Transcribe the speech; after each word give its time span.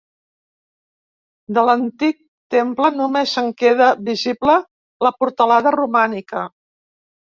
De 1.57 1.65
l'antic 1.67 2.17
temple 2.57 2.93
només 2.97 3.37
en 3.45 3.55
queda 3.63 3.93
visible 4.11 4.61
la 5.09 5.17
portalada 5.23 5.79
romànica. 5.83 6.49